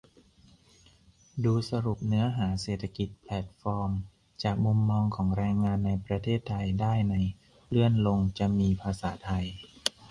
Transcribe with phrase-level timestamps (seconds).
[1.45, 3.91] ดูสรุปเนื้อหา "เศรษฐกิจแพลตฟอร์ม
[4.43, 7.15] จากมุมมองของแรงงานในประเทศไทย" ได้ใน
[7.69, 9.45] เลื่อนลงจะมีภาษาไทย